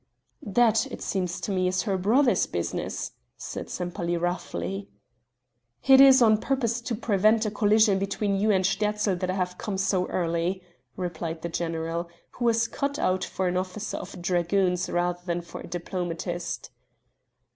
"That, 0.41 0.91
it 0.91 1.03
seems 1.03 1.39
to 1.41 1.51
me, 1.51 1.67
is 1.67 1.83
her 1.83 1.95
brother's 1.95 2.47
business," 2.47 3.11
said 3.37 3.69
Sempaly 3.69 4.17
roughly. 4.17 4.89
"It 5.85 6.01
is 6.01 6.23
on 6.23 6.39
purpose 6.39 6.81
to 6.81 6.95
prevent 6.95 7.45
a 7.45 7.51
collision 7.51 7.99
between 7.99 8.35
you 8.35 8.49
and 8.49 8.65
Sterzl 8.65 9.19
that 9.19 9.29
I 9.29 9.35
have 9.35 9.59
come 9.59 9.77
so 9.77 10.07
early," 10.07 10.63
replied 10.95 11.43
the 11.43 11.49
general, 11.49 12.09
who 12.31 12.45
was 12.45 12.67
cut 12.67 12.97
out 12.97 13.23
for 13.23 13.47
an 13.47 13.57
officer 13.57 13.97
of 13.97 14.19
dragoons 14.23 14.89
rather 14.89 15.21
than 15.23 15.41
for 15.41 15.61
a 15.61 15.67
diplomatist. 15.67 16.71